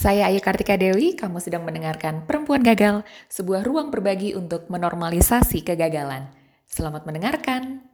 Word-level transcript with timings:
Saya 0.00 0.32
Ayu 0.32 0.40
Kartika 0.40 0.80
Dewi, 0.80 1.12
kamu 1.12 1.44
sedang 1.44 1.60
mendengarkan 1.68 2.24
Perempuan 2.24 2.64
Gagal, 2.64 3.04
sebuah 3.28 3.60
ruang 3.60 3.92
berbagi 3.92 4.32
untuk 4.32 4.64
menormalisasi 4.72 5.60
kegagalan. 5.60 6.24
Selamat 6.64 7.04
mendengarkan. 7.04 7.84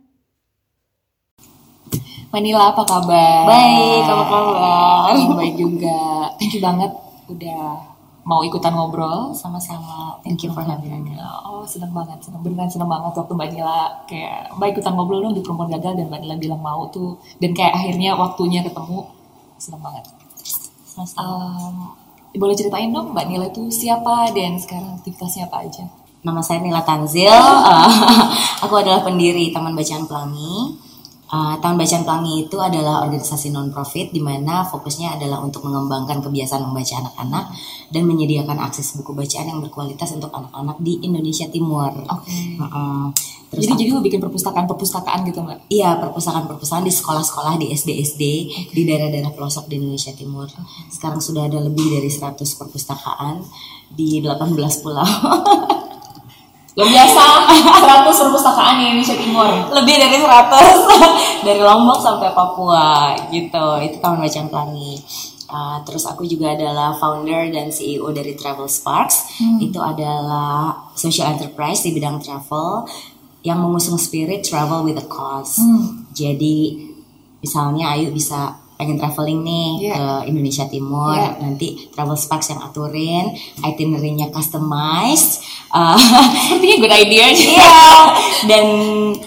Manila, 2.31 2.71
apa 2.71 2.87
kabar? 2.87 3.51
Baik, 3.51 4.07
apa 4.07 4.23
kabar? 4.23 5.19
Baik 5.35 5.59
juga. 5.59 6.31
Thank 6.39 6.55
you 6.55 6.63
banget 6.63 6.95
udah 7.27 7.75
mau 8.23 8.47
ikutan 8.47 8.79
ngobrol 8.79 9.35
sama-sama. 9.35 10.23
Thank 10.23 10.47
you 10.47 10.55
for 10.55 10.63
having 10.63 11.03
me. 11.03 11.19
Oh, 11.19 11.67
seneng 11.67 11.91
banget, 11.91 12.23
seneng 12.23 12.39
beneran 12.47 12.71
seneng 12.71 12.87
banget 12.87 13.19
waktu 13.19 13.35
Mbak 13.35 13.49
Nila 13.51 14.07
kayak 14.07 14.55
Mbak 14.55 14.79
ikutan 14.79 14.95
ngobrol 14.95 15.27
dong 15.27 15.35
di 15.35 15.43
Perempuan 15.43 15.75
Gagal 15.75 15.99
dan 15.99 16.07
Mbak 16.07 16.21
Nila 16.23 16.39
bilang 16.39 16.63
mau 16.63 16.87
tuh 16.87 17.19
dan 17.43 17.51
kayak 17.51 17.75
akhirnya 17.75 18.15
waktunya 18.15 18.63
ketemu 18.63 19.11
seneng 19.59 19.83
banget. 19.83 20.07
Um, 20.97 21.93
boleh 22.37 22.57
ceritain 22.57 22.89
dong 22.93 23.13
Mbak 23.13 23.27
Nila 23.29 23.47
itu 23.53 23.69
siapa 23.69 24.33
dan 24.33 24.57
sekarang 24.57 24.97
aktivitasnya 25.01 25.49
apa 25.49 25.69
aja? 25.69 25.85
Nama 26.25 26.41
saya 26.41 26.65
Nila 26.65 26.81
Tanzil. 26.81 27.29
Uh, 27.29 27.89
aku 28.65 28.75
adalah 28.81 29.05
pendiri 29.05 29.53
Taman 29.53 29.77
Bacaan 29.77 30.09
Pelangi. 30.09 30.86
Uh, 31.27 31.59
Taman 31.59 31.75
Bacaan 31.75 32.07
Pelangi 32.07 32.47
itu 32.47 32.55
adalah 32.63 33.03
organisasi 33.03 33.51
non-profit 33.51 34.15
di 34.15 34.23
mana 34.23 34.63
fokusnya 34.63 35.19
adalah 35.19 35.43
untuk 35.43 35.67
mengembangkan 35.67 36.23
kebiasaan 36.23 36.63
membaca 36.63 37.03
anak-anak 37.03 37.45
dan 37.91 38.03
menyediakan 38.07 38.63
akses 38.63 38.95
buku 38.95 39.11
bacaan 39.11 39.51
yang 39.51 39.59
berkualitas 39.59 40.15
untuk 40.15 40.31
anak-anak 40.31 40.79
di 40.79 41.03
Indonesia 41.03 41.51
Timur. 41.51 41.91
Oke. 41.91 42.31
Uh-uh. 42.63 43.11
Terus 43.47 43.63
Jadi 43.63 43.73
aku- 43.75 43.81
jadi 43.83 43.91
lu 43.95 44.01
bikin 44.03 44.21
perpustakaan-perpustakaan 44.23 45.19
gitu 45.27 45.39
Mbak? 45.43 45.59
Iya, 45.71 45.99
perpustakaan-perpustakaan 46.03 46.87
di 46.87 46.95
sekolah-sekolah 46.95 47.55
di 47.59 47.67
SD-SD 47.75 48.23
di 48.75 48.83
daerah-daerah 48.87 49.31
pelosok 49.35 49.67
di 49.71 49.79
Indonesia 49.83 50.11
Timur. 50.15 50.47
Sekarang 50.91 51.19
sudah 51.19 51.47
ada 51.47 51.59
lebih 51.59 51.91
dari 51.91 52.11
100 52.11 52.39
perpustakaan 52.39 53.43
di 53.95 54.19
18 54.23 54.83
pulau. 54.83 55.07
Luar 56.77 56.93
biasa, 56.93 57.25
100 58.05 58.05
perpustakaan 58.05 58.77
di 58.77 58.85
Indonesia 58.93 59.17
Timur. 59.17 59.49
lebih 59.73 59.97
dari 59.97 60.21
100 60.21 60.29
dari 61.49 61.61
Lombok 61.65 61.97
sampai 62.05 62.37
Papua 62.37 63.17
gitu. 63.33 63.81
Itu 63.81 63.97
Taman 63.97 64.21
Bacaan 64.21 64.53
Pelangi. 64.53 65.01
Uh, 65.49 65.81
terus 65.89 66.05
aku 66.05 66.29
juga 66.29 66.53
adalah 66.53 66.93
founder 67.01 67.49
dan 67.49 67.73
CEO 67.73 68.13
dari 68.13 68.37
Travel 68.37 68.69
Sparks. 68.69 69.41
Itu 69.57 69.81
adalah 69.81 70.93
social 70.93 71.33
enterprise 71.33 71.81
di 71.81 71.97
bidang 71.97 72.21
travel 72.21 72.85
yang 73.41 73.57
mengusung 73.57 73.97
spirit 73.97 74.45
travel 74.45 74.85
with 74.85 75.01
a 75.01 75.07
cause. 75.09 75.57
Jadi 76.13 76.93
misalnya 77.41 77.97
Ayu 77.97 78.13
bisa 78.13 78.53
pengen 78.77 79.01
traveling 79.01 79.41
nih 79.43 79.69
Iya. 79.89 79.95
ke 79.97 80.05
Indonesia 80.31 80.65
Timur, 80.69 81.17
Iya. 81.17 81.41
nanti 81.41 81.89
Travel 81.91 82.17
Sparks 82.17 82.53
yang 82.53 82.61
aturin, 82.61 83.33
itinerary-nya 83.61 84.29
customized. 84.29 85.41
Uh, 85.73 85.97
Sepertinya 85.97 86.77
good 86.81 86.95
idea. 86.95 87.25
Iya. 87.37 87.77
Dan 88.47 88.67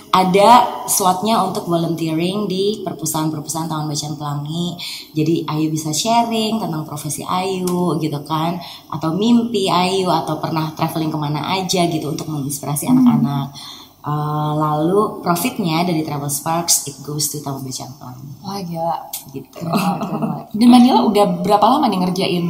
ada 0.10 0.50
slotnya 0.90 1.42
untuk 1.46 1.70
volunteering 1.70 2.50
di 2.50 2.82
perpustakaan-perpustakaan 2.82 3.70
Taman 3.70 3.86
Bacaan 3.90 4.16
Pelangi. 4.18 4.68
Jadi 5.14 5.46
Ayu 5.46 5.70
bisa 5.70 5.94
sharing 5.94 6.58
tentang 6.58 6.86
profesi 6.86 7.22
Ayu 7.22 7.98
gitu 8.02 8.18
kan, 8.26 8.58
atau 8.90 9.14
mimpi 9.14 9.70
Ayu 9.70 10.10
atau 10.10 10.38
pernah 10.42 10.74
traveling 10.74 11.10
ke 11.14 11.18
mana 11.18 11.42
aja 11.58 11.86
gitu 11.86 12.14
untuk 12.14 12.26
menginspirasi 12.30 12.90
anak-anak. 12.90 13.54
Uh, 14.00 14.56
lalu 14.56 15.20
profitnya 15.20 15.84
dari 15.84 16.08
Travel 16.08 16.32
Sparks 16.32 16.88
it 16.88 16.96
goes 17.04 17.28
to 17.28 17.44
Taman 17.44 17.60
Bacaan 17.60 17.92
Pelangi 18.00 18.32
Wah 18.40 18.60
gila. 18.64 18.98
gitu. 19.36 19.60
Keren 19.60 20.00
keren. 20.00 20.44
Dan 20.56 20.68
Mbak 20.72 20.82
Nila 20.82 21.00
udah 21.04 21.26
berapa 21.44 21.66
lama 21.68 21.86
nih 21.92 22.00
ngerjain 22.08 22.46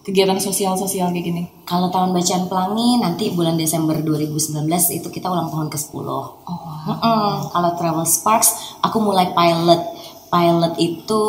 kegiatan 0.00 0.36
sosial-sosial 0.36 1.08
kayak 1.08 1.24
gini? 1.24 1.42
Kalau 1.64 1.88
Taman 1.88 2.12
Bacaan 2.12 2.48
Pelangi 2.48 3.00
nanti 3.00 3.32
bulan 3.32 3.56
Desember 3.56 3.96
2019 3.96 4.68
itu 4.92 5.08
kita 5.08 5.32
ulang 5.32 5.48
tahun 5.48 5.72
ke-10. 5.72 6.04
Oh, 6.04 6.36
Mm-mm. 6.44 7.48
Kalau 7.48 7.70
Travel 7.80 8.04
Sparks, 8.04 8.80
aku 8.80 9.00
mulai 9.00 9.32
pilot. 9.32 9.80
Pilot 10.28 10.74
itu 10.78 11.22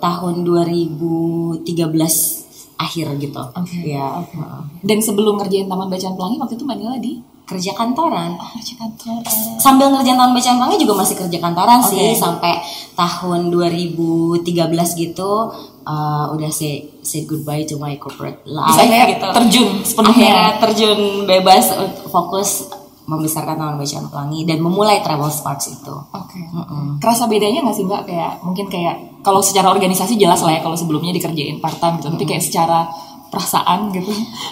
tahun 0.00 0.34
2013 0.42 1.64
akhir 2.80 3.06
gitu. 3.20 3.42
Oke. 3.52 3.78
Ya. 3.84 4.24
Dan 4.80 4.98
sebelum 5.04 5.36
ngerjain 5.36 5.68
Taman 5.68 5.92
Bacaan 5.92 6.16
Pelangi 6.16 6.36
waktu 6.40 6.54
itu 6.56 6.64
Mbak 6.64 6.78
Nila 6.80 6.96
di 6.96 7.20
Kerja 7.50 7.74
kantoran. 7.74 8.38
oh, 8.38 8.48
kerja 8.54 8.74
kantor. 8.78 9.26
Sambil 9.58 9.90
ngerjain 9.90 10.14
tahun 10.14 10.30
bacaan 10.30 10.56
pelangi 10.62 10.76
juga 10.78 10.94
masih 11.02 11.16
kerja 11.18 11.38
kantoran 11.42 11.82
Oke. 11.82 11.90
sih 11.90 12.14
sampai 12.14 12.62
tahun 12.94 13.50
2013 13.50 14.46
gitu 15.02 15.32
uh, 15.82 16.24
udah 16.30 16.50
say 16.52 16.86
say 17.02 17.26
goodbye 17.26 17.66
to 17.66 17.74
my 17.74 17.98
corporate 17.98 18.38
life 18.46 18.78
gitu. 18.78 19.26
terjun 19.34 19.68
Akhirnya 19.82 19.82
sepenuhnya. 19.82 20.34
terjun 20.62 21.00
bebas 21.26 21.64
fokus 22.06 22.70
membesarkan 23.10 23.58
taman 23.58 23.74
bacaan 23.74 24.06
pelangi 24.06 24.46
dan 24.46 24.62
memulai 24.62 25.02
travel 25.02 25.26
sparks 25.26 25.66
itu. 25.74 25.90
Oke. 26.14 26.38
Mm-mm. 26.54 27.02
Kerasa 27.02 27.26
bedanya 27.26 27.66
nggak 27.66 27.74
sih 27.74 27.82
Mbak? 27.82 28.02
Kayak 28.06 28.32
mungkin 28.46 28.70
kayak 28.70 28.94
kalau 29.26 29.42
secara 29.42 29.74
organisasi 29.74 30.14
jelas 30.14 30.38
lah 30.46 30.54
ya 30.54 30.60
kalau 30.62 30.78
sebelumnya 30.78 31.10
dikerjain 31.10 31.58
part 31.58 31.74
time 31.82 31.98
gitu. 31.98 32.06
Tapi 32.14 32.22
kayak 32.22 32.44
secara 32.46 32.86
perasaan 33.30 33.94
gitu. 33.94 34.10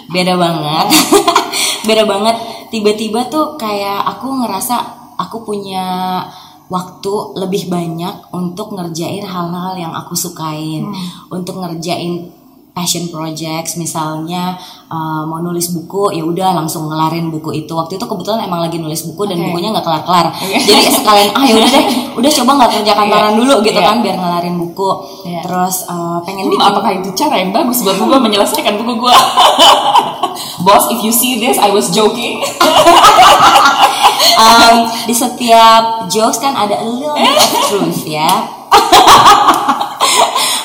beda 0.09 0.39
banget. 0.39 0.87
Beda 1.87 2.03
banget. 2.03 2.35
Tiba-tiba 2.69 3.27
tuh 3.31 3.55
kayak 3.55 4.03
aku 4.05 4.43
ngerasa 4.43 4.75
aku 5.15 5.41
punya 5.47 6.21
waktu 6.69 7.13
lebih 7.39 7.65
banyak 7.65 8.29
untuk 8.29 8.77
ngerjain 8.77 9.25
hal-hal 9.25 9.73
yang 9.75 9.93
aku 9.95 10.13
sukain. 10.13 10.85
Untuk 11.33 11.59
ngerjain 11.59 12.29
passion 12.69 13.09
projects 13.09 13.75
misalnya 13.75 14.55
uh, 14.87 15.27
mau 15.27 15.41
nulis 15.41 15.73
buku 15.73 16.15
ya 16.15 16.23
udah 16.23 16.55
langsung 16.55 16.87
ngelarin 16.87 17.27
buku 17.27 17.65
itu 17.65 17.71
waktu 17.75 17.99
itu 17.99 18.05
kebetulan 18.07 18.45
emang 18.45 18.63
lagi 18.63 18.79
nulis 18.79 19.03
buku 19.03 19.27
dan 19.27 19.37
Oke. 19.41 19.45
bukunya 19.51 19.69
nggak 19.75 19.83
kelar-kelar 19.83 20.31
Oke. 20.31 20.57
jadi 20.63 20.87
sekalian 20.87 21.29
ah 21.35 21.43
ya 21.43 21.53
udah 21.59 21.69
deh 21.69 21.85
udah 22.15 22.31
coba 22.39 22.51
nggak 22.63 22.71
kerja 22.79 22.91
kantoran 22.95 23.31
Iya. 23.35 23.39
dulu 23.41 23.53
gitu 23.61 23.79
Iya. 23.79 23.87
kan 23.89 23.97
biar 23.99 24.15
ngelarin 24.15 24.55
buku 24.55 24.89
Iya. 25.27 25.41
terus 25.43 25.75
uh, 25.87 26.17
pengen 26.23 26.47
Hmm, 26.47 26.53
bikin 26.55 26.67
apakah 26.71 26.91
itu 26.95 27.09
cara 27.13 27.35
yang 27.37 27.51
bagus 27.51 27.83
buat 27.83 27.97
gue 27.99 28.17
menyelesaikan 28.19 28.73
buku 28.79 28.93
gue? 29.03 29.15
Boss, 30.59 30.91
if 30.91 30.99
you 30.99 31.11
see 31.11 31.39
this, 31.39 31.55
I 31.55 31.71
was 31.71 31.87
joking. 31.87 32.43
um, 34.39 34.75
di 35.07 35.15
setiap 35.15 36.07
jokes 36.11 36.39
kan 36.39 36.51
ada 36.51 36.79
a 36.79 36.85
little 36.85 37.15
bit 37.15 37.31
of 37.31 37.51
truth 37.67 38.03
ya. 38.03 38.27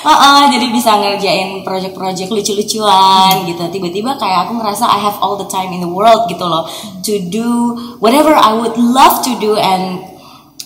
Heeh, 0.05 0.41
jadi 0.53 0.67
bisa 0.69 1.01
ngerjain 1.01 1.65
project-project 1.65 2.29
lucu-lucuan 2.29 3.49
gitu. 3.49 3.65
Tiba-tiba 3.73 4.21
kayak 4.21 4.45
aku 4.45 4.61
ngerasa 4.61 4.85
I 4.85 5.01
have 5.01 5.17
all 5.19 5.35
the 5.35 5.49
time 5.49 5.73
in 5.73 5.81
the 5.81 5.89
world 5.89 6.29
gitu 6.29 6.45
loh 6.45 6.69
to 7.01 7.17
do 7.33 7.73
whatever 7.99 8.37
I 8.37 8.53
would 8.53 8.77
love 8.77 9.25
to 9.25 9.33
do 9.41 9.57
and 9.57 10.05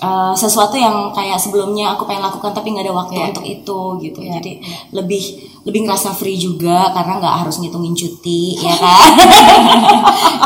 uh, 0.02 0.34
sesuatu 0.34 0.74
yang 0.74 1.14
kayak 1.14 1.38
sebelumnya 1.38 1.94
aku 1.94 2.06
pengen 2.06 2.26
lakukan 2.26 2.50
tapi 2.50 2.74
nggak 2.74 2.86
ada 2.86 2.94
waktu 2.94 3.14
Iya. 3.14 3.26
untuk 3.30 3.46
itu 3.46 3.78
gitu. 4.02 4.18
Iya, 4.26 4.32
Jadi 4.42 4.52
lebih 4.90 5.22
lebih 5.70 5.80
ngerasa 5.86 6.10
free 6.10 6.34
juga 6.34 6.90
karena 6.90 7.22
nggak 7.22 7.36
harus 7.46 7.62
ngitungin 7.62 7.94
cuti 7.94 8.58
ya 8.58 8.74
kan. 8.82 9.10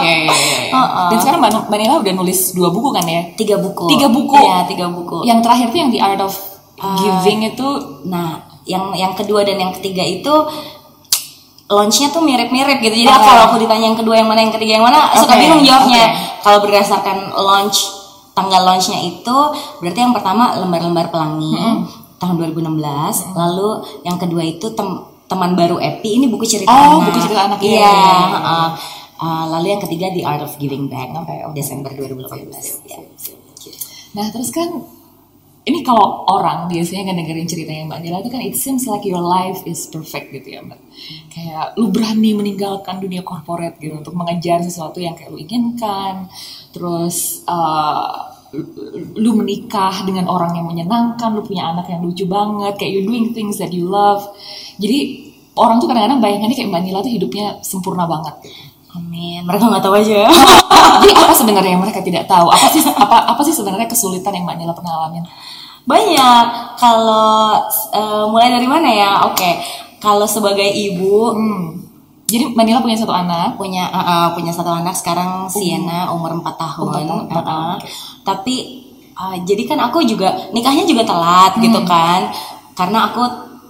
Iya, 0.04 0.14
iya, 0.28 0.36
iya. 0.68 1.08
Dan 1.08 1.16
sekarang 1.16 1.40
Mbak 1.40 2.04
udah 2.04 2.12
nulis 2.12 2.52
dua 2.52 2.68
buku 2.68 2.92
kan 2.92 3.08
ya? 3.08 3.24
tiga 3.40 3.56
buku. 3.56 3.88
Tiga 3.88 4.12
buku? 4.12 4.36
Iya, 4.36 4.58
tiga 4.68 4.86
buku. 4.92 5.24
Yang 5.24 5.38
terakhir 5.48 5.66
tuh 5.72 5.78
yang 5.80 5.90
The 5.94 6.00
Art 6.04 6.20
of 6.20 6.34
Giving 6.82 7.46
itu 7.46 7.68
Nah, 8.10 8.51
yang 8.64 8.92
yang 8.92 9.12
kedua 9.12 9.42
dan 9.42 9.58
yang 9.58 9.72
ketiga 9.72 10.00
itu 10.00 10.34
launchnya 11.66 12.12
tuh 12.12 12.20
mirip-mirip 12.20 12.78
gitu. 12.78 12.94
Jadi 12.94 13.08
Oke. 13.08 13.24
kalau 13.24 13.42
aku 13.48 13.56
ditanya 13.58 13.86
yang 13.88 13.98
kedua 13.98 14.14
yang 14.14 14.28
mana 14.28 14.40
yang 14.40 14.52
ketiga 14.52 14.72
yang 14.76 14.84
mana 14.84 15.08
suka 15.14 15.32
Oke, 15.32 15.40
bingung 15.40 15.62
jawabnya. 15.62 16.04
oke. 16.04 16.42
Kalau 16.44 16.58
berdasarkan 16.60 17.18
launch 17.32 17.78
tanggal 18.32 18.60
launchnya 18.62 18.98
itu 19.00 19.36
berarti 19.80 19.98
yang 19.98 20.12
pertama 20.12 20.56
lembar-lembar 20.56 21.08
pelangi 21.08 21.52
tahun 22.16 22.34
2016, 22.38 22.78
lalu 23.34 23.68
yang 24.04 24.14
kedua 24.14 24.42
itu 24.42 24.70
tem- 24.72 25.02
teman 25.26 25.56
baru 25.56 25.80
Epi 25.80 26.20
ini 26.20 26.28
buku 26.28 26.44
cerita 26.44 26.68
Oh, 26.68 27.00
anak. 27.00 27.08
buku 27.08 27.18
cerita 27.18 27.40
anak, 27.46 27.58
iya, 27.58 27.72
Iya, 27.72 27.80
iya, 27.80 27.88
iya. 27.88 28.26
heeh. 28.30 28.68
Uh, 29.16 29.44
lalu 29.48 29.66
yang 29.70 29.80
ketiga 29.80 30.06
The 30.10 30.22
Art 30.22 30.42
of 30.42 30.52
Giving 30.54 30.86
Back 30.86 31.14
Oke, 31.14 31.30
oke. 31.42 31.54
Desember 31.54 31.88
2018. 31.88 32.82
Ya. 32.84 32.98
Nah 34.12 34.26
terus 34.28 34.50
kan 34.50 34.68
ini 35.62 35.86
kalau 35.86 36.26
orang 36.26 36.66
biasanya 36.66 37.06
kan 37.06 37.14
dengerin 37.22 37.46
ceritanya 37.46 37.82
Mbak 37.86 38.00
Nila 38.02 38.16
itu 38.18 38.30
kan 38.34 38.42
it 38.42 38.58
seems 38.58 38.82
like 38.90 39.06
your 39.06 39.22
life 39.22 39.62
is 39.62 39.86
perfect 39.86 40.34
gitu 40.34 40.58
ya 40.58 40.60
Mbak. 40.62 40.80
Kayak 41.30 41.78
lu 41.78 41.94
berani 41.94 42.34
meninggalkan 42.34 42.98
dunia 42.98 43.22
korporat 43.22 43.78
gitu 43.78 43.94
untuk 43.94 44.18
mengejar 44.18 44.58
sesuatu 44.58 44.98
yang 44.98 45.14
kayak 45.14 45.30
lu 45.30 45.38
inginkan. 45.38 46.26
Terus 46.74 47.46
uh, 47.46 48.34
lu 49.14 49.38
menikah 49.38 50.02
dengan 50.02 50.26
orang 50.26 50.58
yang 50.58 50.66
menyenangkan, 50.66 51.30
lu 51.30 51.46
punya 51.46 51.70
anak 51.70 51.86
yang 51.88 52.02
lucu 52.02 52.26
banget, 52.26 52.74
kayak 52.76 52.92
you 52.98 53.02
doing 53.06 53.30
things 53.30 53.62
that 53.62 53.70
you 53.70 53.86
love. 53.86 54.26
Jadi 54.82 55.30
orang 55.54 55.78
tuh 55.78 55.86
kadang-kadang 55.86 56.18
bayangannya 56.18 56.58
kayak 56.58 56.74
Mbak 56.74 56.82
Nila 56.90 56.98
tuh 57.06 57.12
hidupnya 57.14 57.46
sempurna 57.62 58.10
banget 58.10 58.50
gitu. 58.50 58.62
Amin. 58.92 59.46
Mereka 59.48 59.72
nggak 59.72 59.84
tahu 59.84 59.94
aja. 59.96 60.28
Jadi 61.00 61.12
apa 61.16 61.32
sebenarnya 61.32 61.72
yang 61.78 61.82
mereka 61.86 62.04
tidak 62.04 62.28
tahu? 62.28 62.52
Apa 62.52 62.66
sih 62.68 62.82
apa 62.84 63.16
apa 63.30 63.40
sih 63.40 63.54
sebenarnya 63.56 63.88
kesulitan 63.88 64.36
yang 64.36 64.44
Mbak 64.44 64.56
Nila 64.60 64.74
pernah 64.76 64.92
alamin? 65.00 65.24
Banyak. 65.84 66.44
Kalau 66.78 67.58
eh, 67.92 68.24
mulai 68.30 68.48
dari 68.50 68.68
mana 68.68 68.88
ya? 68.90 69.12
Oke. 69.26 69.58
kalau 70.02 70.26
sebagai 70.26 70.66
ibu 70.66 71.30
Hmm. 71.30 71.78
Jadi 72.26 72.48
Manila 72.58 72.80
punya 72.82 72.96
satu 72.96 73.12
anak. 73.12 73.54
punya 73.60 73.86
uh, 73.92 74.00
uh, 74.00 74.26
punya 74.34 74.50
satu 74.50 74.72
anak 74.72 74.96
sekarang 74.96 75.46
Sienna 75.46 76.08
umur 76.10 76.32
4 76.40 76.48
tahun. 76.56 76.90
Empat 76.90 77.06
tahun, 77.06 77.20
empat 77.28 77.44
Uh, 77.44 77.54
uh. 77.54 77.74
Tapi 78.24 78.54
uh, 79.14 79.36
jadi 79.44 79.62
kan 79.68 79.78
aku 79.78 80.00
juga 80.02 80.50
nikahnya 80.50 80.88
juga 80.88 81.04
telat 81.06 81.54
gitu 81.60 81.76
Hmm. 81.76 81.86
kan. 81.86 82.20
Karena 82.74 83.12
aku 83.12 83.22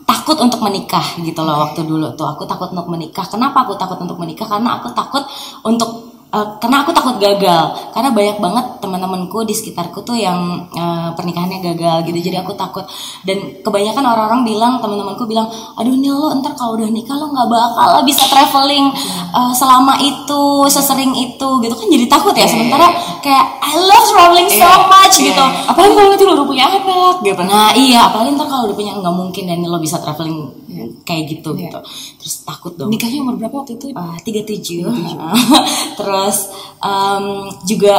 takut 0.06 0.38
untuk 0.38 0.62
menikah 0.62 1.02
gitu 1.20 1.42
loh 1.42 1.68
waktu 1.68 1.82
dulu 1.84 2.14
tuh. 2.14 2.28
Aku 2.32 2.46
takut 2.46 2.70
untuk 2.70 2.86
menikah. 2.88 3.26
Kenapa 3.26 3.66
aku 3.66 3.74
takut 3.74 3.98
untuk 3.98 4.16
menikah? 4.16 4.46
Karena 4.46 4.78
aku 4.78 4.88
takut 4.94 5.24
untuk 5.66 6.11
uh, 6.32 6.56
karena 6.58 6.82
aku 6.82 6.90
takut 6.96 7.16
gagal. 7.20 7.92
Karena 7.92 8.10
banyak 8.10 8.38
banget 8.40 8.66
teman-temanku 8.80 9.44
di 9.44 9.54
sekitarku 9.54 10.02
tuh 10.02 10.16
yang 10.16 10.66
uh, 10.72 11.12
pernikahannya 11.14 11.60
gagal 11.60 12.08
gitu. 12.08 12.18
Jadi 12.32 12.36
aku 12.40 12.56
takut 12.56 12.88
dan 13.22 13.60
kebanyakan 13.60 14.02
orang-orang 14.02 14.42
bilang 14.48 14.72
teman-temanku 14.80 15.28
bilang, 15.28 15.46
"Aduh 15.76 15.94
Nil 15.94 16.16
lo 16.16 16.32
ntar 16.40 16.56
kalau 16.56 16.80
udah 16.80 16.88
nikah 16.88 17.14
lo 17.14 17.30
nggak 17.30 17.48
bakal 17.52 17.88
bisa 18.08 18.24
traveling 18.26 18.90
uh, 19.36 19.52
selama 19.52 20.00
itu, 20.00 20.66
sesering 20.72 21.12
itu." 21.14 21.48
gitu 21.62 21.74
kan 21.76 21.86
jadi 21.86 22.06
takut 22.08 22.34
ya. 22.34 22.42
Iya, 22.42 22.50
Sementara 22.50 22.88
iya, 22.90 23.11
kayak 23.22 23.46
I 23.62 23.78
love 23.78 24.06
traveling 24.10 24.50
so 24.50 24.60
Iya, 24.60 24.74
much 24.84 25.16
iya. 25.16 25.26
gitu. 25.30 25.44
Apalagi 25.70 25.92
kalau 25.94 26.08
nanti 26.10 26.24
lo 26.26 26.32
udah 26.34 26.46
punya 26.46 26.64
anak 26.68 26.82
gitu. 27.22 27.42
Nah 27.46 27.70
iya, 27.72 28.00
apalagi 28.10 28.34
ntar 28.34 28.46
kalau 28.46 28.66
udah 28.66 28.76
punya 28.76 28.92
nggak 28.98 29.14
mungkin 29.14 29.42
dan 29.46 29.62
lo 29.62 29.78
bisa 29.78 29.96
traveling 29.96 30.50
kayak 31.02 31.30
gitu 31.30 31.54
Iya. 31.54 31.70
gitu. 31.70 31.78
Terus 32.18 32.34
takut 32.42 32.72
dong. 32.74 32.90
Nikahnya 32.90 33.22
umur 33.22 33.38
berapa 33.38 33.54
waktu 33.62 33.78
itu? 33.78 33.94
Uh, 33.94 34.18
37 34.20 34.82
terus 35.98 36.36
em, 36.78 37.24
juga 37.62 37.94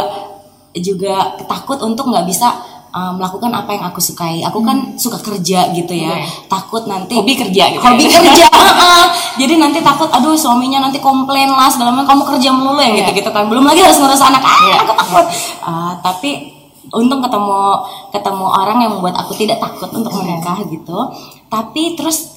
juga 0.73 1.15
takut 1.45 1.77
untuk 1.79 2.09
nggak 2.09 2.25
bisa 2.25 2.49
uh, 2.93 3.11
melakukan 3.11 3.49
apa 3.49 3.73
yang 3.73 3.83
aku 3.89 3.99
sukai. 3.99 4.45
Aku 4.45 4.61
kan 4.61 4.93
suka 4.95 5.17
kerja 5.19 5.73
gitu 5.73 5.91
ya. 5.91 6.13
Oke. 6.13 6.47
takut 6.47 6.83
nanti 6.85 7.17
Hobi 7.17 7.33
kerja 7.33 7.73
gitu 7.73 7.81
hobi 7.81 8.05
ya? 8.05 8.21
kerja. 8.21 8.45
Jadi 9.41 9.53
nanti 9.57 9.81
takut 9.81 10.07
aduh 10.07 10.37
suaminya 10.37 10.79
nanti 10.79 11.01
komplain 11.01 11.49
lah 11.49 11.67
segala 11.67 11.89
macam. 11.91 12.13
Kamu 12.13 12.23
kerja 12.37 12.49
melulu 12.53 12.79
ya? 12.79 12.93
Iya. 12.93 12.97
gitu 13.01 13.25
gitu 13.25 13.29
kan. 13.33 13.49
Belum 13.49 13.65
lagi 13.65 13.81
harus 13.81 13.97
ngurus 13.97 14.21
anak. 14.21 14.39
Ah 14.39 14.57
Iya. 14.63 14.75
aku 14.79 14.93
takut? 14.93 15.25
Ah, 15.65 15.91
tapi 15.99 16.53
untung 16.93 17.19
ketemu 17.19 17.61
ketemu 18.13 18.45
orang 18.45 18.77
yang 18.79 18.91
membuat 18.93 19.17
aku 19.17 19.33
tidak 19.33 19.57
takut 19.57 19.89
untuk 19.91 20.13
Iya. 20.13 20.19
menikah 20.21 20.57
gitu. 20.69 20.97
Tapi 21.49 21.97
terus 21.97 22.29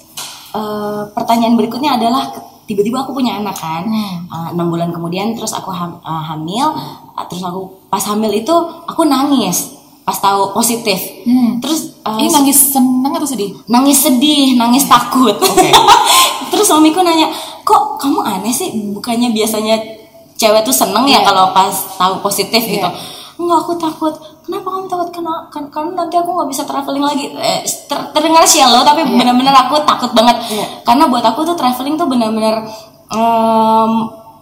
eh, 0.56 1.02
pertanyaan 1.12 1.52
berikutnya 1.54 2.00
adalah 2.00 2.32
tiba-tiba 2.64 3.04
aku 3.04 3.12
punya 3.12 3.36
anak 3.36 3.52
kan. 3.54 3.84
Hmm. 3.84 4.16
Ah, 4.26 4.48
enam 4.50 4.72
bulan 4.72 4.88
kemudian 4.88 5.36
terus 5.36 5.52
aku 5.52 5.68
ham- 5.68 6.00
ah, 6.00 6.24
hamil. 6.32 6.72
Ah, 7.12 7.28
terus 7.28 7.44
aku 7.44 7.84
pas 7.86 8.00
hamil 8.02 8.32
itu 8.32 8.54
aku 8.88 9.04
nangis 9.04 9.76
pas 10.06 10.14
tahu 10.16 10.54
positif 10.54 10.94
Hmm. 11.26 11.58
terus 11.58 11.98
ah, 12.00 12.14
Ini 12.14 12.30
nangis 12.30 12.70
senang 12.70 13.10
atau 13.10 13.26
sedih? 13.26 13.50
nangis 13.66 13.98
sedih, 13.98 14.54
nangis 14.54 14.86
takut. 14.86 15.34
Oke. 15.34 15.66
Terus 16.46 16.62
suamiku 16.64 17.02
nanya, 17.02 17.26
kok 17.60 17.98
kamu 17.98 18.22
aneh 18.22 18.54
sih? 18.54 18.70
Bukannya 18.94 19.34
biasanya 19.34 19.74
cewek 20.32 20.62
tuh 20.62 20.70
seneng 20.70 21.02
ya 21.04 21.18
Iya. 21.18 21.26
kalau 21.26 21.50
pas 21.50 21.68
tahu 21.98 22.22
positif 22.22 22.62
Iya. 22.62 22.72
gitu. 22.78 22.88
Enggak, 23.36 23.58
aku 23.60 23.72
takut. 23.74 24.14
Kenapa 24.40 24.68
kamu 24.70 24.86
takut? 24.86 25.08
Karena, 25.10 25.34
kan, 25.50 25.66
karena 25.66 25.90
nanti 25.98 26.14
aku 26.14 26.30
nggak 26.30 26.48
bisa 26.48 26.62
traveling 26.62 27.02
lagi. 27.02 27.34
Eh, 27.34 27.60
ter- 27.84 28.06
terdengar 28.10 28.46
shallow, 28.46 28.80
tapi 28.80 29.02
Iya. 29.02 29.10
benar-benar 29.12 29.66
aku 29.66 29.82
takut 29.82 30.14
banget. 30.14 30.38
Iya. 30.48 30.66
Karena 30.82 31.04
buat 31.04 31.26
aku 31.26 31.42
tuh 31.44 31.52
traveling 31.52 31.98
tuh 31.98 32.06
benar-benar 32.06 32.62
em, 33.08 33.92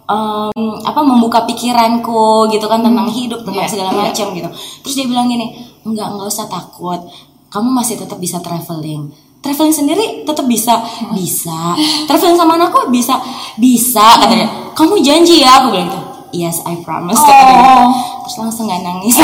em, 0.05 0.53
apa 0.85 1.01
membuka 1.01 1.45
pikiranku 1.49 2.45
gitu 2.53 2.65
kan 2.69 2.85
tentang 2.85 3.09
hidup 3.09 3.41
tentang 3.41 3.65
Iya, 3.65 3.71
segala 3.71 3.89
iya. 3.93 3.97
macam 4.09 4.27
gitu. 4.33 4.49
Terus 4.85 4.93
dia 4.97 5.05
bilang 5.09 5.25
gini, 5.25 5.57
enggak 5.85 6.13
enggak 6.13 6.29
usah 6.29 6.45
takut, 6.45 7.01
kamu 7.49 7.69
masih 7.73 7.97
tetap 7.97 8.21
bisa 8.21 8.37
traveling. 8.41 9.09
Traveling 9.41 9.73
sendiri 9.73 10.05
tetap 10.25 10.45
bisa, 10.49 10.81
bisa. 11.13 11.77
Traveling 12.09 12.33
sama 12.33 12.57
anakku 12.57 12.89
bisa, 12.89 13.13
bisa 13.61 14.01
katanya. 14.17 14.73
Kamu 14.73 14.97
janji 15.05 15.45
ya, 15.45 15.61
aku 15.61 15.69
bilang 15.69 15.89
gitu. 15.89 16.01
Yes, 16.35 16.65
I 16.65 16.81
promise. 16.81 17.15
gitu. 17.15 17.31
Oh. 17.31 17.93
Terus 18.25 18.35
langsung 18.41 18.67
gak 18.67 18.83
nangis. 18.83 19.15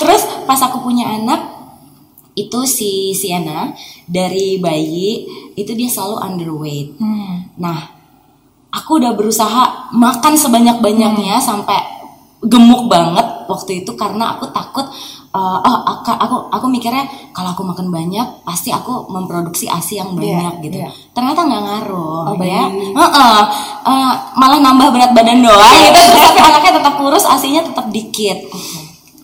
Terus 0.00 0.22
pas 0.44 0.60
aku 0.62 0.84
punya 0.84 1.08
anak, 1.08 1.40
itu 2.32 2.60
si 2.64 3.12
Sienna 3.12 3.76
dari 4.08 4.56
bayi 4.60 5.28
itu 5.52 5.72
dia 5.76 5.88
selalu 5.88 6.16
underweight. 6.22 6.88
Hmm. 7.00 7.48
Nah, 7.60 7.92
aku 8.82 8.98
udah 8.98 9.14
berusaha 9.14 9.62
makan 9.94 10.34
sebanyak-banyaknya 10.34 11.38
sampai 11.38 11.78
gemuk 12.42 12.90
banget 12.90 13.46
waktu 13.46 13.86
itu 13.86 13.94
karena 13.94 14.34
aku 14.34 14.50
takut 14.50 14.82
uh, 15.30 15.58
oh 15.62 15.78
aku, 15.86 16.10
aku 16.10 16.36
aku 16.50 16.66
mikirnya 16.66 17.06
kalau 17.30 17.54
aku 17.54 17.62
makan 17.62 17.86
banyak 17.86 18.26
pasti 18.42 18.74
aku 18.74 19.06
memproduksi 19.06 19.70
ASI 19.70 20.02
yang 20.02 20.18
banyak 20.18 20.58
Iya, 20.58 20.64
gitu. 20.66 20.76
iya. 20.82 20.90
Ternyata 21.14 21.40
nggak 21.46 21.62
ngaruh 21.62 22.34
Oh, 22.34 22.34
ya. 22.42 22.66
baik. 22.66 22.98
Heeh. 22.98 23.38
Uh, 23.86 24.12
malah 24.34 24.58
nambah 24.58 24.90
berat 24.90 25.10
badan 25.14 25.38
doang 25.38 25.70
gitu 25.86 26.00
tapi 26.26 26.40
anaknya 26.42 26.72
tetap 26.82 26.94
kurus, 26.98 27.22
ASInya 27.22 27.62
tetap 27.62 27.86
dikit. 27.94 28.50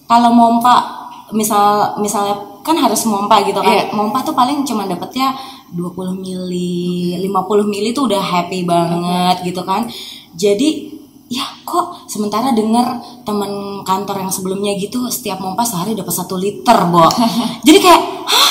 Kalau 0.06 0.30
mompa 0.30 0.97
misal 1.32 1.96
misalnya 2.00 2.36
kan 2.64 2.76
harus 2.76 3.04
mompa 3.08 3.40
gitu 3.44 3.60
kan. 3.60 3.72
Iya. 3.72 3.84
Mompa 3.96 4.20
tuh 4.20 4.36
paling 4.36 4.64
cuma 4.64 4.84
dapetnya 4.84 5.32
20 5.72 6.16
mili, 6.20 7.16
50 7.16 7.64
mili 7.64 7.92
tuh 7.96 8.08
udah 8.08 8.20
happy 8.20 8.64
banget 8.64 9.44
gitu 9.44 9.62
kan. 9.64 9.88
Jadi 10.36 10.96
ya 11.28 11.44
kok 11.64 12.08
sementara 12.08 12.56
dengar 12.56 13.00
teman 13.24 13.84
kantor 13.84 14.24
yang 14.24 14.32
sebelumnya 14.32 14.72
gitu 14.80 15.04
setiap 15.12 15.40
mompa 15.40 15.64
sehari 15.64 15.92
dapat 15.92 16.12
satu 16.12 16.36
liter, 16.40 16.78
Bo. 16.88 17.08
Jadi 17.66 17.78
kayak, 17.80 18.02
hah? 18.28 18.50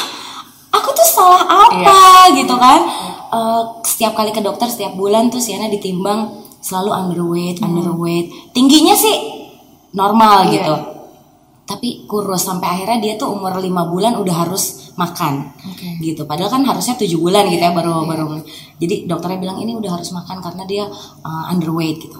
Aku 0.77 0.94
tuh 0.94 1.07
salah 1.07 1.41
apa 1.45 2.29
gitu 2.38 2.53
kan? 2.57 2.79
Eh, 3.27 3.63
setiap 3.83 4.13
kali 4.13 4.29
ke 4.29 4.39
dokter 4.39 4.69
setiap 4.69 4.94
bulan 4.94 5.27
tuh 5.27 5.41
Siana 5.41 5.68
ditimbang 5.68 6.45
selalu 6.62 6.91
underweight, 6.94 7.57
underweight. 7.62 8.53
Tingginya 8.53 8.94
sih 8.94 9.15
normal 9.94 10.47
Iya. 10.47 10.53
gitu 10.62 10.97
tapi 11.68 12.08
kurus 12.08 12.48
sampai 12.48 12.80
akhirnya 12.80 12.98
dia 13.04 13.14
tuh 13.19 13.36
umur 13.36 13.60
lima 13.60 13.84
bulan 13.92 14.16
udah 14.16 14.48
harus 14.48 14.96
makan. 14.96 15.52
Oke. 15.68 16.00
gitu. 16.00 16.24
Padahal 16.24 16.48
kan 16.50 16.64
harusnya 16.64 16.96
tujuh 16.96 17.19
bulan 17.19 17.44
gitu 17.52 17.60
ya 17.60 17.75
baru 17.75 18.08
baru. 18.08 18.40
Jadi 18.80 19.04
dokternya 19.04 19.38
bilang 19.38 19.60
ini 19.60 19.75
udah 19.75 20.00
harus 20.00 20.10
makan 20.16 20.40
karena 20.40 20.64
dia 20.64 20.88
uh, 21.22 21.52
underweight 21.52 22.00
gitu. 22.00 22.18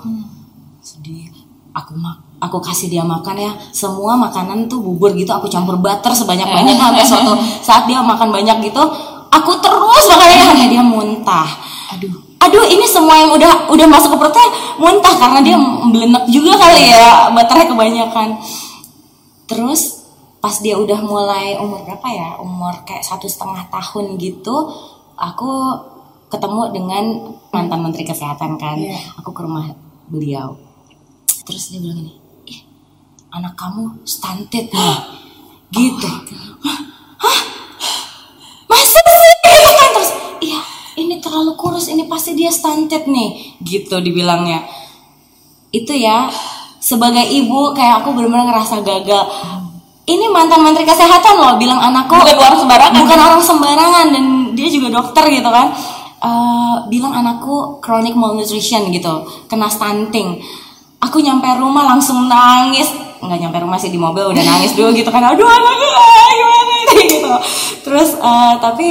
Sedih. 0.84 1.32
Aku 1.72 1.96
mak 1.96 2.22
aku 2.44 2.60
kasih 2.60 2.92
dia 2.92 3.08
makan 3.08 3.40
ya. 3.40 3.56
Semua 3.72 4.20
makanan 4.20 4.68
tuh 4.68 4.84
bubur 4.84 5.16
gitu. 5.16 5.32
Aku 5.32 5.48
campur 5.48 5.80
butter 5.80 6.12
sebanyak 6.12 6.46
banyaknya 6.46 6.76
sampai 6.84 7.06
suatu 7.08 7.34
saat 7.64 7.88
dia 7.88 8.04
makan 8.04 8.30
banyak 8.30 8.68
gitu 8.68 8.84
aku 9.32 9.52
terus 9.60 10.04
makannya 10.12 10.44
sampai 10.44 10.68
dia 10.68 10.84
muntah. 10.84 11.48
Aduh. 11.96 12.20
aduh 12.38 12.68
ini 12.68 12.83
semua 12.83 13.16
yang 13.16 13.31
udah 13.31 13.71
udah 13.71 13.88
masuk 13.88 14.14
ke 14.14 14.18
perutnya 14.19 14.48
muntah 14.76 15.16
karena 15.18 15.40
dia 15.40 15.56
membelenek 15.56 16.28
juga 16.30 16.60
kali 16.60 16.92
ya 16.92 17.31
butternya 17.31 17.66
kebanyakan 17.71 18.28
terus 19.47 20.07
pas 20.37 20.54
dia 20.61 20.77
udah 20.77 21.01
mulai 21.01 21.57
umur 21.57 21.81
berapa 21.87 22.07
ya? 22.13 22.30
Umur 22.37 22.85
kayak 22.85 23.04
satu 23.04 23.25
setengah 23.25 23.66
tahun 23.73 24.19
gitu 24.21 24.69
aku 25.18 25.51
ketemu 26.27 26.61
dengan 26.75 27.04
mantan 27.49 27.81
menteri 27.81 28.04
kesehatan 28.06 28.59
kan. 28.59 28.77
Iya. 28.77 28.99
aku 29.18 29.33
ke 29.33 29.42
rumah 29.44 29.73
beliau. 30.11 30.59
Terus 31.47 31.71
dia 31.71 31.80
bilang 31.80 32.04
ini 32.04 32.13
ih 32.47 32.59
anak 33.33 33.56
kamu 33.56 34.04
stunted 34.04 34.68
nih. 34.69 34.97
Gitu. 35.71 36.09
Hah? 36.63 37.39
Masa 38.68 38.99
sih? 39.04 39.33
Gitu 39.44 39.69
kan? 39.73 39.89
Terus 39.95 40.11
iya 40.44 40.59
ini 40.99 41.16
terlalu 41.23 41.56
kurus 41.56 41.87
ini 41.87 42.06
pasti 42.06 42.35
dia 42.35 42.51
stunted 42.51 43.07
nih. 43.07 43.57
Gitu 43.63 43.95
dibilangnya. 44.04 44.68
Itu 45.71 45.95
ya 45.95 46.31
sebagai 46.88 47.26
ibu 47.28 47.76
kayak 47.76 48.00
aku 48.00 48.16
benar-benar 48.16 48.48
ngerasa 48.48 48.80
gagal. 48.80 49.24
Ini 50.08 50.32
mantan 50.32 50.64
menteri 50.64 50.88
kesehatan 50.88 51.36
loh 51.36 51.54
bilang 51.60 51.84
anakku. 51.84 52.16
Bukan 52.16 52.40
orang 52.40 52.60
sembarangan. 52.64 52.96
bukan 53.04 53.20
orang 53.20 53.42
sembarangan 53.44 54.06
dan 54.16 54.26
dia 54.56 54.72
juga 54.72 54.88
dokter 54.96 55.28
gitu 55.28 55.52
kan. 55.52 55.76
Eh, 56.24 56.76
bilang 56.88 57.12
anakku 57.12 57.84
chronic 57.84 58.16
malnutrition 58.16 58.88
gitu 58.96 59.28
kena 59.52 59.68
stunting. 59.68 60.40
Aku 61.04 61.20
nyampe 61.20 61.52
rumah 61.60 61.92
langsung 61.92 62.32
nangis. 62.32 62.88
Nggak 63.20 63.38
nyampe 63.44 63.58
rumah 63.68 63.76
sih 63.76 63.92
di 63.92 64.00
mobil 64.00 64.24
udah 64.32 64.44
nangis 64.48 64.72
dulu 64.72 64.96
gitu 64.96 65.12
kan. 65.12 65.28
Aduh 65.28 65.44
anakku 65.44 65.86
gimana 65.92 66.22
ini? 66.32 66.56
Gitu. 66.98 67.34
Terus 67.84 68.16
eh, 68.16 68.54
tapi 68.64 68.88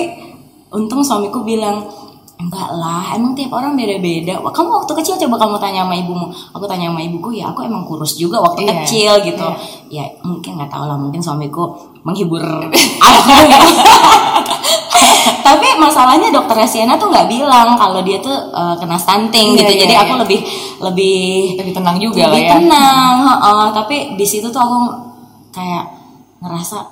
untung 0.68 1.00
suamiku 1.00 1.40
bilang 1.40 1.88
enggak 2.36 2.68
lah 2.68 3.16
emang 3.16 3.32
tiap 3.32 3.48
orang 3.48 3.72
beda-beda 3.72 4.36
kamu 4.44 4.68
waktu 4.68 4.92
kecil 5.00 5.16
coba 5.24 5.40
kamu 5.40 5.56
tanya 5.56 5.80
sama 5.88 5.96
ibumu 5.96 6.28
aku 6.52 6.68
tanya 6.68 6.92
sama 6.92 7.00
ibuku 7.00 7.32
ya 7.32 7.48
aku 7.48 7.64
emang 7.64 7.80
kurus 7.88 8.12
juga 8.14 8.36
waktu 8.44 8.68
Iya, 8.68 8.72
kecil 8.84 9.12
gitu 9.24 9.48
iya. 9.88 10.04
ya 10.04 10.20
mungkin 10.20 10.60
nggak 10.60 10.68
tahu 10.68 10.84
lah 10.84 11.00
mungkin 11.00 11.16
suamiku 11.16 11.72
menghibur 12.04 12.44
aku 13.08 13.32
tapi 15.40 15.66
masalahnya 15.78 16.28
dokter 16.28 16.58
Siena 16.66 16.98
tuh 16.98 17.08
nggak 17.08 17.28
bilang 17.30 17.78
kalau 17.78 18.02
dia 18.02 18.18
tuh 18.18 18.34
eh, 18.52 18.74
kena 18.76 18.98
stunting 18.98 19.54
Iya, 19.54 19.58
gitu 19.62 19.72
iya, 19.72 19.80
jadi 19.86 19.94
aku 20.04 20.12
iya. 20.12 20.20
lebih 20.26 20.40
lebih 20.82 21.18
Lebih 21.56 21.72
tenang 21.72 21.96
juga 21.96 22.20
lah 22.26 22.34
lebih 22.34 22.44
ya. 22.44 22.52
tenang 22.58 23.14
heeh. 23.24 23.64
tapi 23.72 23.96
di 24.18 24.26
situ 24.26 24.50
tuh 24.50 24.60
aku 24.60 24.76
kayak 25.52 25.84
ngerasa 26.42 26.84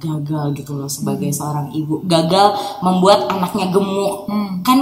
gagal 0.00 0.56
gitu 0.56 0.72
loh 0.80 0.88
sebagai 0.88 1.28
seorang 1.30 1.68
ibu 1.76 2.00
gagal 2.08 2.56
membuat 2.80 3.28
anaknya 3.28 3.68
gemuk 3.68 4.24
kan 4.64 4.80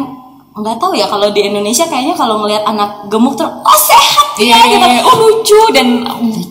nggak 0.58 0.78
tahu 0.78 0.94
ya 0.94 1.06
kalau 1.06 1.30
di 1.30 1.46
Indonesia 1.46 1.86
kayaknya 1.86 2.14
kalau 2.18 2.42
ngelihat 2.42 2.66
anak 2.66 3.06
gemuk 3.10 3.34
terus 3.38 3.50
oh 3.50 3.78
sehat 3.78 4.28
Iya, 4.38 4.54
ya 4.54 4.58
iya, 4.70 4.74
gitu 4.78 4.86
iya. 4.86 5.02
oh 5.02 5.16
lucu 5.18 5.60
dan 5.74 5.88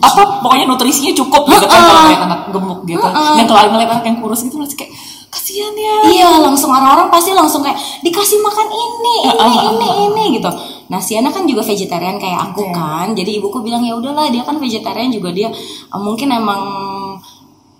apa 0.04 0.22
pokoknya 0.44 0.64
nutrisinya 0.68 1.12
cukup 1.16 1.48
gitu 1.48 1.64
kan 1.64 1.80
kalau 1.80 2.02
ngeliat 2.04 2.22
anak 2.28 2.40
gemuk 2.52 2.80
gitu. 2.84 3.06
Dan 3.08 3.44
kalau 3.48 3.72
ngeliat 3.72 3.90
anak 3.96 4.04
yang 4.04 4.18
kurus 4.20 4.44
gitu 4.44 4.60
masih 4.60 4.76
kayak 4.76 4.92
kasihan 5.32 5.72
ya. 5.72 5.96
Iya 6.04 6.30
langsung 6.44 6.68
orang-orang 6.68 7.08
pasti 7.08 7.32
langsung 7.32 7.64
kayak 7.64 7.80
dikasih 8.04 8.44
makan 8.44 8.68
ini, 8.68 9.16
ini, 9.24 9.56
ini, 9.72 9.88
ini 10.08 10.24
gitu. 10.36 10.50
Nah 10.88 11.00
Siana 11.00 11.32
kan 11.32 11.48
juga 11.48 11.64
vegetarian 11.64 12.16
kayak 12.16 12.52
aku 12.52 12.64
Oke. 12.64 12.72
kan, 12.76 13.12
jadi 13.12 13.40
ibuku 13.40 13.60
bilang 13.60 13.84
ya 13.84 13.96
udahlah 13.96 14.28
dia 14.32 14.40
kan 14.44 14.56
vegetarian 14.56 15.12
juga 15.12 15.32
dia 15.32 15.48
mungkin 15.96 16.32
emang 16.32 16.60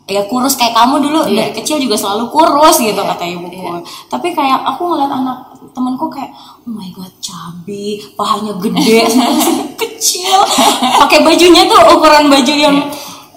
ya 0.08 0.24
kurus 0.24 0.56
kayak 0.56 0.72
kamu 0.72 1.04
dulu. 1.04 1.28
Dari 1.28 1.52
kecil 1.52 1.76
juga 1.78 1.94
selalu 1.94 2.32
kurus 2.32 2.80
gitu 2.80 2.96
kata 2.96 3.24
ibuku. 3.28 3.84
Tapi 4.08 4.32
kayak 4.32 4.64
aku 4.74 4.88
ngeliat 4.88 5.12
anak 5.12 5.38
temanku 5.76 6.08
kayak 6.08 6.32
oh 6.64 6.72
my 6.72 6.88
god 6.90 7.12
cabi, 7.20 8.00
pahanya 8.16 8.56
gede, 8.56 9.04
kecil, 9.80 10.40
pakai 11.04 11.22
bajunya 11.22 11.68
tuh 11.68 11.78
ukuran 11.94 12.26
baju 12.32 12.54
yang 12.56 12.76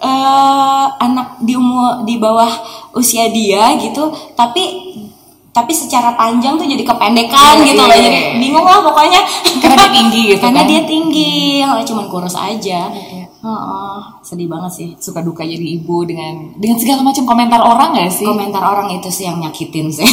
eh, 0.02 0.86
anak 0.98 1.38
di 1.44 1.54
umur 1.60 2.08
di 2.08 2.16
bawah 2.18 2.50
usia 2.96 3.28
dia 3.30 3.76
gitu. 3.78 4.10
Tapi 4.34 4.90
tapi 5.52 5.76
secara 5.76 6.16
panjang 6.16 6.56
tuh 6.56 6.64
jadi 6.64 6.80
kependekan 6.88 7.60
Iya, 7.60 7.76
gitu 7.76 7.84
iya, 7.84 7.90
loh. 7.92 7.98
iya, 8.00 8.04
jadi 8.08 8.20
iya. 8.24 8.32
bingung 8.40 8.64
lah 8.64 8.80
pokoknya. 8.80 9.22
Karena 9.60 9.76
dia 9.84 9.92
tinggi 9.92 10.22
gitu 10.32 10.40
karena 10.48 10.62
kan. 10.64 10.70
dia 10.72 10.82
tinggi. 10.88 11.36
Nggak 11.60 11.86
cuma 11.92 12.04
kurus 12.08 12.36
aja. 12.40 12.88
Iya. 12.88 13.28
Heeh, 13.42 13.98
sedih 14.32 14.48
banget 14.48 14.72
sih 14.72 14.88
Suka 14.96 15.20
duka 15.20 15.44
jadi 15.44 15.76
ibu 15.76 16.08
dengan 16.08 16.56
dengan 16.56 16.80
segala 16.80 17.04
macam 17.04 17.28
komentar 17.28 17.60
orang 17.60 17.92
gak 18.00 18.08
sih? 18.16 18.24
komentar 18.24 18.64
orang 18.64 18.88
itu 18.96 19.12
sih 19.12 19.28
yang 19.28 19.44
nyakitin 19.44 19.92
sih 19.92 20.08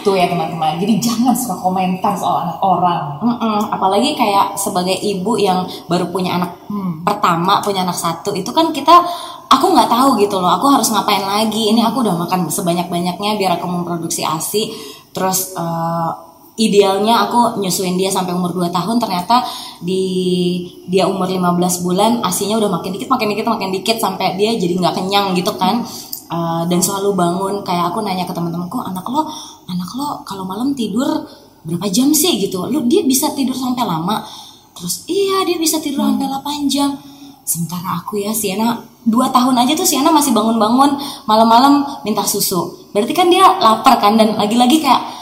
Tuh 0.00 0.16
ya 0.16 0.24
teman-teman. 0.32 0.80
Jadi 0.80 0.96
jangan 0.96 1.36
suka 1.36 1.60
komentar 1.60 2.16
soal 2.16 2.48
anak 2.48 2.56
orang. 2.64 3.20
Mm-mm, 3.20 3.68
apalagi 3.68 4.16
kayak 4.16 4.56
sebagai 4.56 4.96
ibu 4.96 5.36
yang 5.36 5.68
baru 5.92 6.08
punya 6.08 6.40
anak 6.40 6.56
Hmm. 6.70 7.02
pertama 7.02 7.58
punya 7.66 7.82
anak 7.82 7.98
satu 7.98 8.30
itu 8.30 8.46
kan 8.54 8.70
kita 8.70 8.94
aku 9.50 9.74
nggak 9.74 9.90
tahu 9.90 10.14
gitu 10.22 10.38
loh 10.38 10.54
aku 10.54 10.70
harus 10.70 10.86
ngapain 10.94 11.26
lagi 11.26 11.74
ini 11.74 11.82
aku 11.82 12.06
udah 12.06 12.14
makan 12.14 12.46
sebanyak 12.46 12.86
banyaknya 12.86 13.34
biar 13.34 13.58
aku 13.58 13.66
memproduksi 13.66 14.22
asi 14.22 14.70
terus 15.10 15.58
eh, 15.58 16.10
idealnya 16.60 17.24
aku 17.24 17.56
nyusuin 17.56 17.96
dia 17.96 18.12
sampai 18.12 18.36
umur 18.36 18.52
2 18.52 18.68
tahun 18.68 19.00
ternyata 19.00 19.40
di 19.80 20.04
dia 20.92 21.08
umur 21.08 21.24
15 21.24 21.56
bulan 21.80 22.20
asinya 22.20 22.60
udah 22.60 22.68
makin 22.68 22.92
dikit 22.92 23.08
makin 23.08 23.32
dikit 23.32 23.46
makin 23.48 23.68
dikit 23.72 23.96
sampai 23.96 24.36
dia 24.36 24.52
jadi 24.60 24.76
nggak 24.76 24.94
kenyang 25.00 25.32
gitu 25.32 25.56
kan. 25.56 25.80
Eh, 26.30 26.62
dan 26.70 26.78
selalu 26.78 27.16
bangun 27.16 27.54
kayak 27.66 27.90
aku 27.90 28.06
nanya 28.06 28.22
ke 28.22 28.30
teman-temanku 28.30 28.78
anak 28.78 29.02
lo 29.10 29.26
anak 29.66 29.90
lo 29.98 30.22
kalau 30.22 30.46
malam 30.46 30.76
tidur 30.76 31.26
berapa 31.64 31.88
jam 31.88 32.12
sih? 32.12 32.36
Gitu. 32.36 32.60
Lu 32.68 32.84
dia 32.84 33.02
bisa 33.02 33.32
tidur 33.32 33.56
sampai 33.56 33.82
lama. 33.88 34.20
Terus 34.76 35.08
iya 35.08 35.42
dia 35.48 35.56
bisa 35.56 35.80
tidur 35.80 36.04
sampai 36.04 36.28
8 36.28 36.68
jam. 36.70 36.94
Sementara 37.42 37.98
aku 37.98 38.20
ya 38.20 38.30
Siana 38.30 38.78
dua 39.02 39.32
tahun 39.32 39.58
aja 39.64 39.72
tuh 39.74 39.88
Siana 39.88 40.12
masih 40.12 40.30
bangun-bangun 40.30 40.94
malam-malam 41.24 41.82
minta 42.06 42.22
susu. 42.22 42.78
Berarti 42.92 43.10
kan 43.16 43.26
dia 43.26 43.42
lapar 43.58 43.98
kan 43.98 44.14
dan 44.14 44.38
lagi-lagi 44.38 44.78
kayak 44.78 45.19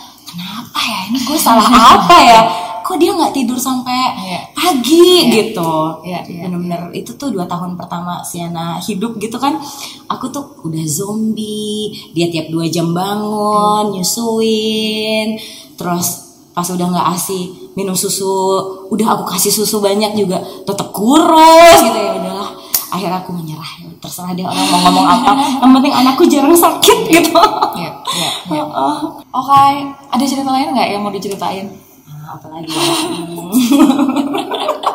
ya 0.88 0.98
ini 1.12 1.18
gue 1.20 1.38
salah 1.38 1.68
apa 1.68 2.16
ya? 2.24 2.40
Kok 2.80 2.96
dia 2.96 3.12
nggak 3.12 3.36
tidur 3.36 3.60
sampai 3.60 4.16
Iya. 4.16 4.40
pagi 4.56 5.28
gitu? 5.28 6.00
Iya, 6.08 6.24
iya. 6.24 6.48
bener-bener. 6.48 6.88
itu 6.96 7.12
tuh 7.14 7.28
dua 7.28 7.44
tahun 7.44 7.76
pertama 7.76 8.24
Siana 8.24 8.80
hidup 8.80 9.20
gitu 9.20 9.36
kan. 9.36 9.60
Aku 10.08 10.32
tuh 10.32 10.56
udah 10.64 10.84
zombie. 10.88 11.92
Dia 12.16 12.32
tiap 12.32 12.48
dua 12.48 12.64
jam 12.66 12.96
bangun 12.96 13.92
nyusuin. 13.92 15.36
Terus 15.76 16.06
pas 16.50 16.64
udah 16.64 16.86
nggak 16.88 17.08
asi 17.12 17.70
minum 17.76 17.92
susu. 17.92 18.56
Udah 18.88 19.20
aku 19.20 19.24
kasih 19.36 19.52
susu 19.52 19.78
banyak 19.78 20.16
juga. 20.16 20.40
Tetap 20.64 20.88
kurus 20.88 21.76
gitu 21.84 21.98
ya 21.98 22.16
udahlah. 22.16 22.50
Akhirnya 22.88 23.20
aku 23.20 23.36
menyerah 23.36 23.57
terserah 23.98 24.30
deh 24.32 24.46
orang 24.46 24.66
mau 24.70 24.78
ngomong 24.86 25.06
apa 25.06 25.30
yang 25.58 25.72
penting 25.74 25.90
anakku 25.92 26.22
jarang 26.26 26.54
sakit 26.54 26.98
gitu 27.10 27.30
iya, 27.74 27.90
iya. 28.14 28.30
Heeh. 28.54 28.96
Oke, 29.28 29.64
ada 30.08 30.24
cerita 30.24 30.48
lain 30.48 30.72
nggak 30.72 30.88
yang 30.88 31.02
mau 31.02 31.10
diceritain? 31.10 31.66
Nah, 32.06 32.38
apalagi 32.38 32.70
ya? 32.70 32.94
Hmm. 33.18 33.50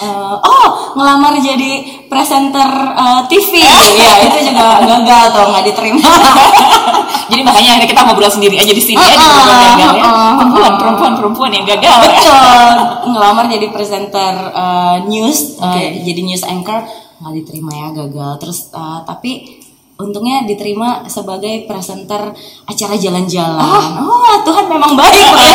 Eh, 0.00 0.34
oh 0.40 0.66
ngelamar 0.96 1.36
jadi 1.36 1.84
presenter 2.08 2.64
eh, 2.96 3.20
TV 3.28 3.60
ya 3.60 3.76
itu 4.24 4.48
juga 4.48 4.80
gagal 4.80 5.20
atau 5.28 5.52
nggak 5.52 5.64
diterima 5.68 6.00
Jadi 7.30 7.46
makanya 7.46 7.76
akhirnya 7.76 7.88
kita 7.92 8.00
ngobrol 8.08 8.32
sendiri 8.32 8.56
aja 8.56 8.72
di 8.72 8.80
sini 8.80 8.96
ya 8.98 9.12
di 9.14 9.20
Uh-uh, 9.20 9.36
program 9.36 9.60
gagal 9.60 9.92
ya. 9.92 10.02
uh-uh, 10.02 10.32
Perempuan, 10.40 10.72
perempuan, 10.80 11.12
perempuan 11.20 11.50
yang 11.52 11.64
gagal 11.68 11.92
ya. 11.92 12.00
betul 12.00 12.74
ngelamar 13.12 13.44
jadi 13.52 13.66
presenter 13.68 14.34
eh, 14.50 14.96
news 15.04 15.38
eh, 15.60 15.68
Oke. 15.68 15.84
jadi 16.00 16.20
news 16.24 16.42
anchor 16.48 16.80
nggak 17.20 17.34
diterima 17.44 17.72
ya 17.72 17.88
gagal. 17.92 18.32
Terus 18.40 18.58
eh, 18.72 19.00
tapi 19.04 19.32
untungnya 20.00 20.48
diterima 20.48 21.04
sebagai 21.06 21.68
presenter 21.68 22.32
acara 22.64 22.94
jalan-jalan. 22.96 24.00
Oh 24.00 24.36
Tuhan 24.42 24.64
memang 24.66 24.96
baik 24.96 25.14
ya 25.20 25.32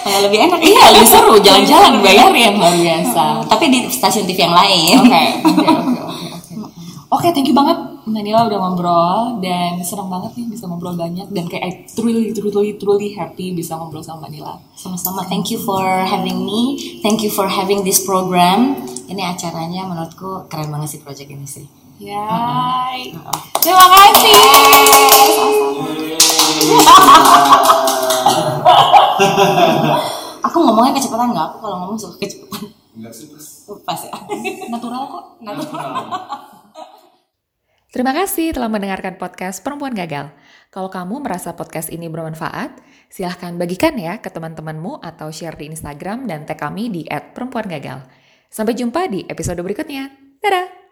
Kayak 0.00 0.20
lebih 0.32 0.38
enak. 0.48 0.58
Iya, 0.64 0.84
lebih 0.96 1.08
seru 1.08 1.34
jalan-jalan 1.36 2.00
bayar 2.00 2.32
yang 2.32 2.56
luar 2.56 2.72
biasa. 2.72 3.44
tapi 3.44 3.68
di 3.68 3.84
stasiun 3.84 4.24
TV 4.24 4.48
yang 4.48 4.56
lain. 4.56 4.96
Oke, 4.96 5.22
oke, 5.44 5.60
oke, 5.60 5.72
oke, 5.76 6.00
oke. 6.00 6.20
Oke, 7.10 7.28
thank 7.36 7.46
you 7.50 7.54
banget 7.54 7.89
Manila 8.10 8.50
udah 8.50 8.58
ngobrol 8.58 9.38
dan 9.38 9.78
senang 9.86 10.10
banget 10.10 10.34
nih 10.34 10.46
bisa 10.50 10.66
ngobrol 10.66 10.98
banyak 10.98 11.30
dan 11.30 11.46
kayak 11.46 11.62
I 11.62 11.72
truly, 11.86 12.34
truly, 12.34 12.74
truly 12.74 13.14
happy 13.14 13.54
bisa 13.54 13.78
ngobrol 13.78 14.02
sama 14.02 14.26
Manila. 14.26 14.58
Sama-sama, 14.74 15.22
thank 15.30 15.54
you 15.54 15.62
for 15.62 15.86
having 15.86 16.42
me. 16.42 16.74
Thank 17.06 17.22
you 17.22 17.30
for 17.30 17.46
having 17.46 17.86
this 17.86 18.02
program. 18.02 18.82
Ini 19.06 19.22
acaranya 19.30 19.86
menurutku 19.86 20.50
keren 20.50 20.74
banget 20.74 20.98
sih 20.98 21.00
project 21.06 21.30
ini 21.30 21.46
sih. 21.46 21.66
Yay. 22.02 23.14
Terima 23.62 23.86
kasih. 23.86 24.34
Aku 30.50 30.56
ngomongnya 30.58 30.98
kecepatan 30.98 31.30
nggak? 31.30 31.46
Aku 31.54 31.56
kalau 31.62 31.76
ngomong 31.86 31.94
suka 31.94 32.18
kecepatan. 32.18 32.74
Enggak 32.98 33.14
sih. 33.14 33.30
Pas 33.86 34.02
ya. 34.02 34.10
Natural 34.66 35.02
kok. 35.06 35.24
Natural. 35.46 35.94
Terima 37.90 38.14
kasih 38.14 38.54
telah 38.54 38.70
mendengarkan 38.70 39.18
podcast 39.18 39.66
Perempuan 39.66 39.90
Gagal. 39.90 40.30
Kalau 40.70 40.86
kamu 40.86 41.26
merasa 41.26 41.58
podcast 41.58 41.90
ini 41.90 42.06
bermanfaat, 42.06 42.78
silahkan 43.10 43.50
bagikan 43.58 43.98
ya 43.98 44.22
ke 44.22 44.30
teman-temanmu 44.30 45.02
atau 45.02 45.34
share 45.34 45.58
di 45.58 45.74
Instagram 45.74 46.30
dan 46.30 46.46
tag 46.46 46.62
kami 46.62 46.86
di 46.86 47.02
@perempuangagal. 47.10 48.06
Sampai 48.46 48.78
jumpa 48.78 49.10
di 49.10 49.26
episode 49.26 49.58
berikutnya. 49.66 50.06
Dadah! 50.38 50.89